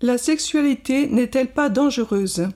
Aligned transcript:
La 0.00 0.16
sexualité 0.16 1.08
n'est-elle 1.08 1.52
pas 1.52 1.68
dangereuse? 1.68 2.46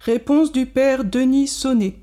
Réponse 0.00 0.52
du 0.52 0.66
père 0.66 1.02
Denis 1.02 1.48
Sonnet. 1.48 1.96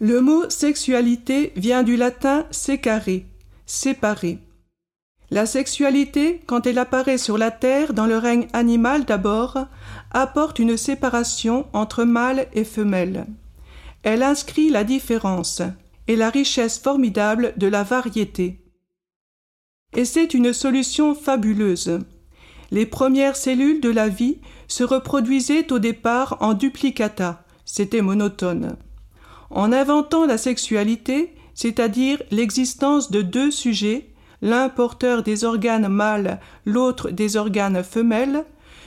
Le 0.00 0.22
mot 0.22 0.48
sexualité 0.48 1.52
vient 1.54 1.82
du 1.82 1.98
latin 1.98 2.46
sécaré, 2.50 3.26
séparer. 3.66 4.38
La 5.30 5.44
sexualité, 5.44 6.40
quand 6.46 6.66
elle 6.66 6.78
apparaît 6.78 7.18
sur 7.18 7.36
la 7.36 7.50
terre 7.50 7.92
dans 7.92 8.06
le 8.06 8.16
règne 8.16 8.48
animal 8.54 9.04
d'abord, 9.04 9.66
apporte 10.10 10.58
une 10.58 10.78
séparation 10.78 11.66
entre 11.74 12.04
mâle 12.04 12.48
et 12.54 12.64
femelle. 12.64 13.26
Elle 14.02 14.22
inscrit 14.22 14.70
la 14.70 14.84
différence 14.84 15.60
et 16.08 16.16
la 16.16 16.30
richesse 16.30 16.78
formidable 16.78 17.52
de 17.58 17.66
la 17.66 17.82
variété. 17.82 18.64
Et 19.94 20.06
c'est 20.06 20.32
une 20.32 20.54
solution 20.54 21.14
fabuleuse. 21.14 22.00
Les 22.72 22.86
premières 22.86 23.36
cellules 23.36 23.82
de 23.82 23.90
la 23.90 24.08
vie 24.08 24.38
se 24.66 24.82
reproduisaient 24.82 25.70
au 25.74 25.78
départ 25.78 26.38
en 26.40 26.54
duplicata, 26.54 27.44
c'était 27.66 28.00
monotone. 28.00 28.76
En 29.50 29.74
inventant 29.74 30.24
la 30.24 30.38
sexualité, 30.38 31.34
c'est-à-dire 31.52 32.22
l'existence 32.30 33.10
de 33.10 33.20
deux 33.20 33.50
sujets, 33.50 34.08
l'un 34.40 34.70
porteur 34.70 35.22
des 35.22 35.44
organes 35.44 35.88
mâles, 35.88 36.40
l'autre 36.64 37.10
des 37.10 37.36
organes 37.36 37.84
femelles, 37.84 38.46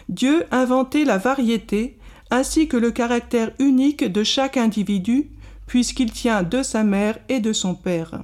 Dieu 0.09 0.45
inventait 0.49 1.05
la 1.05 1.19
variété 1.19 1.99
ainsi 2.31 2.67
que 2.67 2.77
le 2.77 2.89
caractère 2.89 3.51
unique 3.59 4.11
de 4.11 4.23
chaque 4.23 4.57
individu, 4.57 5.29
puisqu'il 5.67 6.11
tient 6.11 6.41
de 6.41 6.63
sa 6.63 6.83
mère 6.83 7.19
et 7.29 7.39
de 7.39 7.53
son 7.53 7.75
père. 7.75 8.23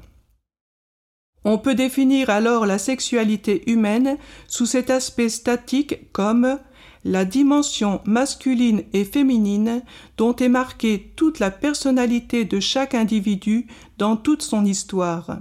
On 1.44 1.58
peut 1.58 1.76
définir 1.76 2.30
alors 2.30 2.66
la 2.66 2.78
sexualité 2.78 3.70
humaine 3.70 4.18
sous 4.48 4.66
cet 4.66 4.90
aspect 4.90 5.30
statique 5.30 6.12
comme 6.12 6.60
la 7.04 7.26
dimension 7.26 8.02
masculine 8.06 8.84
et 8.94 9.06
féminine 9.06 9.82
dont 10.18 10.36
est 10.36 10.50
marquée 10.50 11.14
toute 11.16 11.40
la 11.40 11.50
personnalité 11.50 12.46
de 12.46 12.60
chaque 12.60 12.94
individu 12.94 13.66
dans 13.98 14.18
toute 14.18 14.44
son 14.44 14.66
histoire. 14.66 15.40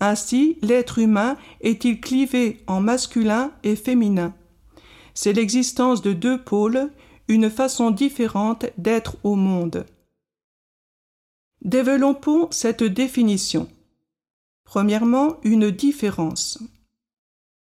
Ainsi, 0.00 0.58
l'être 0.62 1.00
humain 1.00 1.36
est-il 1.60 2.00
clivé 2.00 2.62
en 2.68 2.80
masculin 2.80 3.50
et 3.64 3.74
féminin. 3.74 4.34
C'est 5.14 5.32
l'existence 5.32 6.00
de 6.00 6.12
deux 6.12 6.40
pôles, 6.40 6.92
une 7.26 7.50
façon 7.50 7.90
différente 7.90 8.66
d'être 8.78 9.16
au 9.24 9.34
monde. 9.34 9.84
Développons 11.62 12.46
cette 12.52 12.84
définition. 12.84 13.68
Premièrement, 14.68 15.38
une 15.44 15.70
différence. 15.70 16.58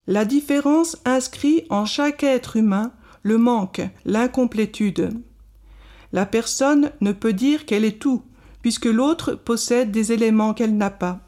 La 0.06 0.24
différence 0.24 0.96
inscrit 1.04 1.66
en 1.68 1.84
chaque 1.84 2.22
être 2.22 2.56
humain 2.56 2.90
le 3.22 3.36
manque, 3.36 3.82
l'incomplétude. 4.06 5.10
La 6.12 6.24
personne 6.24 6.92
ne 7.02 7.12
peut 7.12 7.34
dire 7.34 7.66
qu'elle 7.66 7.84
est 7.84 8.00
tout, 8.00 8.22
puisque 8.62 8.86
l'autre 8.86 9.34
possède 9.34 9.90
des 9.90 10.12
éléments 10.12 10.54
qu'elle 10.54 10.78
n'a 10.78 10.88
pas. 10.88 11.20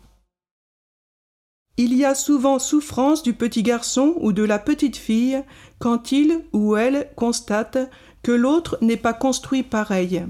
Il 1.76 1.92
y 1.92 2.06
a 2.06 2.14
souvent 2.14 2.58
souffrance 2.58 3.22
du 3.22 3.34
petit 3.34 3.62
garçon 3.62 4.14
ou 4.20 4.32
de 4.32 4.44
la 4.44 4.58
petite 4.58 4.96
fille 4.96 5.44
quand 5.78 6.12
il 6.12 6.46
ou 6.54 6.76
elle 6.76 7.10
constate 7.14 7.90
que 8.22 8.32
l'autre 8.32 8.78
n'est 8.80 8.96
pas 8.96 9.12
construit 9.12 9.64
pareil. 9.64 10.24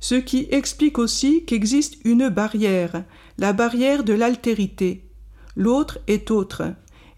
Ce 0.00 0.14
qui 0.14 0.46
explique 0.50 0.98
aussi 0.98 1.44
qu'existe 1.44 1.96
une 2.04 2.28
barrière, 2.28 3.04
la 3.38 3.52
barrière 3.52 4.04
de 4.04 4.12
l'altérité. 4.12 5.10
L'autre 5.56 5.98
est 6.06 6.30
autre, 6.30 6.64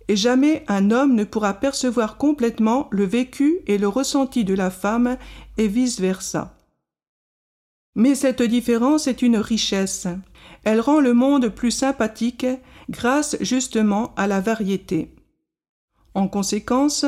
et 0.09 0.17
jamais 0.17 0.65
un 0.69 0.91
homme 0.91 1.15
ne 1.15 1.25
pourra 1.25 1.55
percevoir 1.55 2.17
complètement 2.17 2.89
le 2.91 3.05
vécu 3.05 3.61
et 3.67 3.79
le 3.79 3.89
ressenti 3.89 4.45
de 4.45 4.55
la 4.55 4.71
femme, 4.71 5.17
et 5.57 5.69
vice-versa. 5.69 6.57
Mais 7.95 8.15
cette 8.15 8.43
différence 8.43 9.07
est 9.07 9.23
une 9.23 9.39
richesse. 9.39 10.07
Elle 10.65 10.81
rend 10.81 11.01
le 11.01 11.15
monde 11.15 11.49
plus 11.49 11.73
sympathique 11.73 12.47
grâce 12.89 13.37
justement 13.41 14.15
à 14.17 14.27
la 14.27 14.41
variété. 14.41 15.15
En 16.15 16.29
conséquence, 16.29 17.05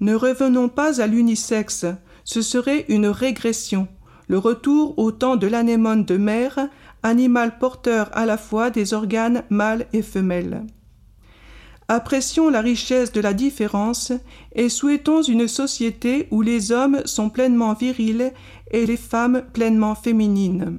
ne 0.00 0.14
revenons 0.14 0.68
pas 0.68 1.00
à 1.00 1.06
l'unisexe, 1.06 1.86
ce 2.24 2.42
serait 2.42 2.86
une 2.88 3.06
régression, 3.06 3.88
le 4.28 4.38
retour 4.38 4.98
au 4.98 5.12
temps 5.12 5.36
de 5.36 5.46
l'anémone 5.46 6.04
de 6.04 6.16
mer, 6.16 6.68
animal 7.02 7.58
porteur 7.58 8.10
à 8.12 8.26
la 8.26 8.36
fois 8.36 8.70
des 8.70 8.94
organes 8.94 9.44
mâles 9.50 9.86
et 9.92 10.02
femelles. 10.02 10.64
Apprécions 11.88 12.48
la 12.48 12.60
richesse 12.60 13.12
de 13.12 13.20
la 13.20 13.34
différence 13.34 14.12
et 14.54 14.68
souhaitons 14.68 15.22
une 15.22 15.48
société 15.48 16.28
où 16.30 16.40
les 16.40 16.72
hommes 16.72 17.02
sont 17.04 17.28
pleinement 17.28 17.74
virils 17.74 18.32
et 18.70 18.86
les 18.86 18.96
femmes 18.96 19.42
pleinement 19.52 19.94
féminines. 19.94 20.78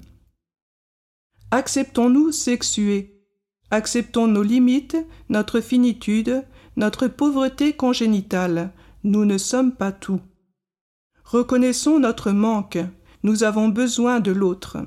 Acceptons-nous 1.52 2.32
sexués, 2.32 3.14
Acceptons 3.74 4.28
nos 4.28 4.44
limites, 4.44 4.98
notre 5.30 5.60
finitude, 5.60 6.44
notre 6.78 7.08
pauvreté 7.08 7.74
congénitale. 7.74 8.72
Nous 9.04 9.26
ne 9.26 9.40
sommes 9.40 9.72
pas 9.72 9.92
tout. 9.92 10.22
Reconnaissons 11.24 11.98
notre 11.98 12.30
manque. 12.30 12.78
Nous 13.24 13.44
avons 13.44 13.70
besoin 13.70 14.20
de 14.20 14.32
l'autre. 14.32 14.78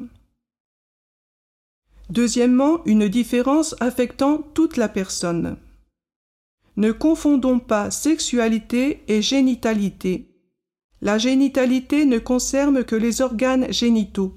Deuxièmement, 2.11 2.85
une 2.85 3.09
différence 3.09 3.75
affectant 3.81 4.39
toute 4.55 4.77
la 4.77 4.89
personne. 4.91 5.57
Ne 6.77 6.93
confondons 6.93 7.59
pas 7.59 7.91
sexualité 7.91 9.03
et 9.09 9.23
génitalité. 9.23 10.37
La 11.01 11.17
génitalité 11.17 12.05
ne 12.05 12.19
concerne 12.19 12.85
que 12.85 12.95
les 12.95 13.23
organes 13.23 13.73
génitaux, 13.73 14.35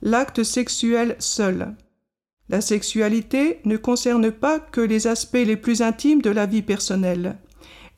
l'acte 0.00 0.42
sexuel 0.42 1.16
seul. 1.18 1.76
La 2.48 2.62
sexualité 2.62 3.60
ne 3.66 3.76
concerne 3.76 4.30
pas 4.30 4.60
que 4.60 4.80
les 4.80 5.06
aspects 5.06 5.34
les 5.34 5.56
plus 5.56 5.82
intimes 5.82 6.22
de 6.22 6.30
la 6.30 6.46
vie 6.46 6.62
personnelle. 6.62 7.36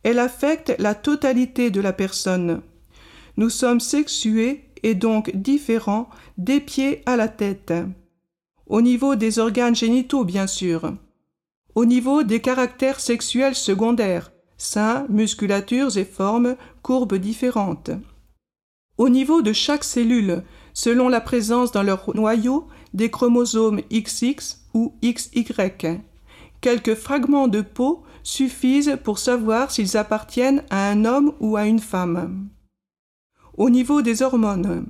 Elle 0.02 0.18
affecte 0.18 0.74
la 0.80 0.96
totalité 0.96 1.70
de 1.70 1.80
la 1.80 1.92
personne. 1.92 2.60
Nous 3.36 3.50
sommes 3.50 3.80
sexués 3.80 4.64
donc 4.92 5.34
différents 5.34 6.10
des 6.36 6.60
pieds 6.60 7.02
à 7.06 7.16
la 7.16 7.28
tête. 7.28 7.72
Au 8.66 8.82
niveau 8.82 9.14
des 9.14 9.38
organes 9.38 9.74
génitaux, 9.74 10.24
bien 10.24 10.46
sûr. 10.46 10.92
Au 11.74 11.86
niveau 11.86 12.22
des 12.22 12.40
caractères 12.40 13.00
sexuels 13.00 13.54
secondaires, 13.54 14.30
seins, 14.58 15.06
musculatures 15.08 15.96
et 15.96 16.04
formes, 16.04 16.56
courbes 16.82 17.16
différentes. 17.16 17.90
Au 18.98 19.08
niveau 19.08 19.40
de 19.40 19.52
chaque 19.52 19.84
cellule, 19.84 20.42
selon 20.74 21.08
la 21.08 21.20
présence 21.20 21.72
dans 21.72 21.82
leur 21.82 22.14
noyau 22.14 22.66
des 22.92 23.10
chromosomes 23.10 23.80
XX 23.90 24.60
ou 24.74 24.94
XY. 25.02 25.46
Quelques 26.60 26.94
fragments 26.94 27.48
de 27.48 27.60
peau 27.60 28.02
suffisent 28.22 28.98
pour 29.02 29.18
savoir 29.18 29.70
s'ils 29.70 29.96
appartiennent 29.96 30.64
à 30.70 30.88
un 30.90 31.04
homme 31.04 31.32
ou 31.40 31.56
à 31.56 31.66
une 31.66 31.80
femme. 31.80 32.48
Au 33.56 33.70
niveau 33.70 34.02
des 34.02 34.22
hormones. 34.22 34.86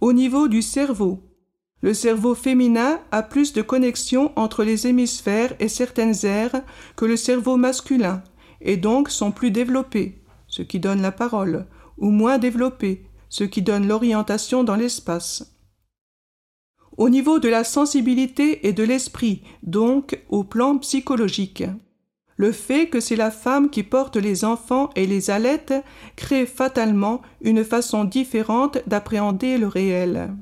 Au 0.00 0.12
niveau 0.12 0.48
du 0.48 0.62
cerveau. 0.62 1.22
Le 1.82 1.92
cerveau 1.92 2.34
féminin 2.34 3.00
a 3.10 3.22
plus 3.22 3.52
de 3.52 3.62
connexions 3.62 4.32
entre 4.36 4.64
les 4.64 4.86
hémisphères 4.86 5.54
et 5.60 5.68
certaines 5.68 6.24
aires 6.24 6.62
que 6.96 7.04
le 7.04 7.16
cerveau 7.16 7.56
masculin, 7.56 8.22
et 8.60 8.78
donc 8.78 9.10
sont 9.10 9.32
plus 9.32 9.50
développés, 9.50 10.22
ce 10.46 10.62
qui 10.62 10.80
donne 10.80 11.02
la 11.02 11.12
parole, 11.12 11.66
ou 11.98 12.10
moins 12.10 12.38
développés, 12.38 13.06
ce 13.28 13.44
qui 13.44 13.60
donne 13.60 13.86
l'orientation 13.86 14.64
dans 14.64 14.76
l'espace 14.76 15.54
au 16.96 17.08
niveau 17.08 17.38
de 17.38 17.48
la 17.48 17.64
sensibilité 17.64 18.66
et 18.66 18.72
de 18.72 18.84
l'esprit, 18.84 19.42
donc 19.62 20.22
au 20.28 20.44
plan 20.44 20.78
psychologique. 20.78 21.64
Le 22.36 22.50
fait 22.50 22.88
que 22.88 23.00
c'est 23.00 23.16
la 23.16 23.30
femme 23.30 23.70
qui 23.70 23.82
porte 23.82 24.16
les 24.16 24.44
enfants 24.44 24.90
et 24.96 25.06
les 25.06 25.30
allaites 25.30 25.74
crée 26.16 26.46
fatalement 26.46 27.22
une 27.40 27.64
façon 27.64 28.04
différente 28.04 28.78
d'appréhender 28.86 29.56
le 29.56 29.68
réel. 29.68 30.34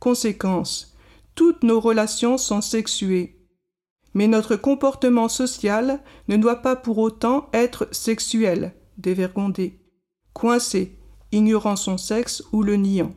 Conséquence. 0.00 0.96
Toutes 1.34 1.62
nos 1.62 1.80
relations 1.80 2.36
sont 2.36 2.60
sexuées. 2.60 3.40
Mais 4.12 4.28
notre 4.28 4.56
comportement 4.56 5.28
social 5.28 6.00
ne 6.28 6.36
doit 6.36 6.62
pas 6.62 6.76
pour 6.76 6.98
autant 6.98 7.48
être 7.52 7.88
sexuel, 7.92 8.74
dévergondé, 8.98 9.80
coincé, 10.32 10.98
ignorant 11.32 11.76
son 11.76 11.98
sexe 11.98 12.42
ou 12.52 12.62
le 12.62 12.76
niant. 12.76 13.12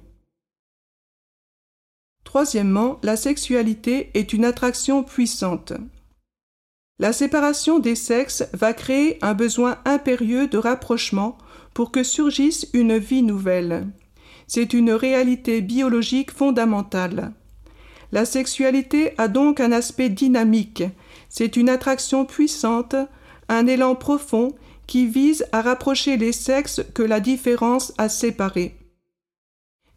Troisièmement, 2.24 3.00
la 3.04 3.16
sexualité 3.16 4.12
est 4.16 4.34
une 4.34 4.46
attraction 4.46 5.04
puissante. 5.04 5.74
La 7.00 7.14
séparation 7.14 7.78
des 7.78 7.96
sexes 7.96 8.44
va 8.54 8.74
créer 8.74 9.20
un 9.22 9.36
besoin 9.36 9.78
impérieux 9.86 10.48
de 10.48 10.58
rapprochement 10.58 11.38
pour 11.76 11.92
que 11.92 12.04
surgisse 12.04 12.68
une 12.74 12.98
vie 12.98 13.22
nouvelle. 13.22 13.88
C'est 14.48 14.74
une 14.74 14.92
réalité 14.92 15.62
biologique 15.62 16.32
fondamentale. 16.32 17.34
La 18.12 18.26
sexualité 18.26 19.14
a 19.20 19.28
donc 19.28 19.60
un 19.60 19.72
aspect 19.72 20.10
dynamique, 20.10 20.84
c'est 21.30 21.56
une 21.56 21.70
attraction 21.70 22.26
puissante, 22.26 22.96
un 23.50 23.68
élan 23.68 23.96
profond 23.96 24.56
qui 24.88 25.06
vise 25.06 25.46
à 25.52 25.62
rapprocher 25.62 26.18
les 26.18 26.32
sexes 26.32 26.82
que 26.96 27.04
la 27.04 27.20
différence 27.20 27.94
a 27.98 28.10
séparés. 28.10 28.80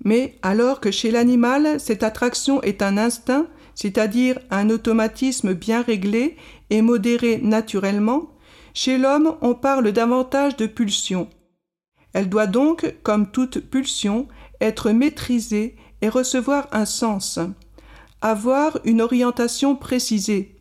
Mais 0.05 0.39
alors 0.43 0.81
que 0.81 0.91
chez 0.91 1.11
l'animal, 1.11 1.79
cette 1.79 2.03
attraction 2.03 2.61
est 2.63 2.83
un 2.83 2.99
instinct, 2.99 3.47
c'est-à-dire 3.75 4.39
un 4.51 4.69
automatisme 4.71 5.55
bien 5.55 5.83
réglé 5.83 6.37
et 6.71 6.83
modéré 6.83 7.39
naturellement, 7.39 8.31
chez 8.75 8.99
l'homme 8.99 9.37
on 9.43 9.55
parle 9.55 9.93
davantage 9.93 10.57
de 10.57 10.67
pulsion. 10.67 11.29
Elle 12.13 12.29
doit 12.29 12.47
donc, 12.47 12.95
comme 13.03 13.31
toute 13.31 13.59
pulsion, 13.61 14.27
être 14.61 14.91
maîtrisée 14.91 15.77
et 16.03 16.09
recevoir 16.09 16.69
un 16.73 16.85
sens, 16.85 17.39
avoir 18.21 18.79
une 18.85 19.01
orientation 19.01 19.77
précisée. 19.77 20.57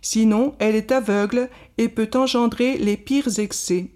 Sinon, 0.00 0.54
elle 0.58 0.74
est 0.74 0.92
aveugle 0.92 1.48
et 1.78 1.88
peut 1.88 2.10
engendrer 2.14 2.76
les 2.78 2.96
pires 2.96 3.38
excès. 3.38 3.90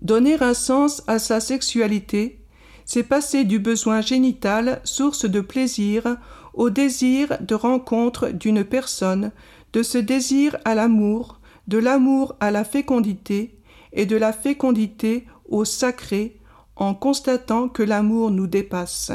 Donner 0.00 0.40
un 0.42 0.54
sens 0.54 1.02
à 1.06 1.18
sa 1.18 1.40
sexualité, 1.40 2.44
c'est 2.84 3.02
passer 3.02 3.44
du 3.44 3.58
besoin 3.58 4.00
génital, 4.00 4.80
source 4.84 5.24
de 5.24 5.40
plaisir, 5.40 6.18
au 6.54 6.70
désir 6.70 7.36
de 7.40 7.54
rencontre 7.54 8.28
d'une 8.28 8.64
personne, 8.64 9.32
de 9.76 9.82
ce 9.82 9.98
désir 9.98 10.56
à 10.64 10.74
l'amour, 10.74 11.38
de 11.68 11.76
l'amour 11.76 12.34
à 12.40 12.50
la 12.50 12.64
fécondité, 12.64 13.58
et 13.92 14.06
de 14.06 14.16
la 14.16 14.32
fécondité 14.32 15.26
au 15.50 15.66
sacré, 15.66 16.40
en 16.76 16.94
constatant 16.94 17.68
que 17.68 17.82
l'amour 17.82 18.30
nous 18.30 18.46
dépasse. 18.46 19.12